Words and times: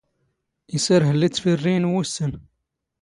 ⵉⵙ 0.75 0.85
ⴰⵔ 0.95 1.01
ⵀⵍⵍⵉ 1.09 1.27
ⵜⵜⴼⵉⵔⵔⵉⵢⵏ 1.33 1.83
ⵡⵓⵙⵙⴰⵏ. 1.91 2.33